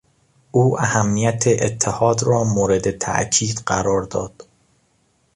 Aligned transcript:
او 0.51 0.79
اهمیت 0.79 1.43
اتحاد 1.47 2.23
را 2.23 2.43
مورد 2.43 2.91
تاکید 2.91 3.63
قرار 3.65 4.03
داد. 4.03 4.47